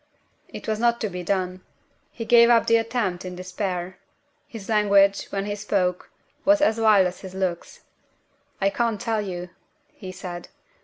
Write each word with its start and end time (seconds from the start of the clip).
It 0.47 0.67
was 0.67 0.79
not 0.79 0.99
to 1.01 1.09
be 1.09 1.21
done. 1.21 1.61
He 2.11 2.25
gave 2.25 2.49
up 2.49 2.65
the 2.65 2.77
attempt 2.77 3.23
in 3.23 3.35
despair. 3.35 3.99
His 4.47 4.67
language, 4.67 5.25
when 5.25 5.45
he 5.45 5.53
spoke, 5.55 6.09
was 6.43 6.59
as 6.59 6.79
wild 6.79 7.05
as 7.05 7.21
his 7.21 7.35
looks. 7.35 7.81
"I 8.59 8.71
can't 8.71 8.99
tell 8.99 9.21
you," 9.21 9.51
he 9.93 10.11
said. 10.11 10.47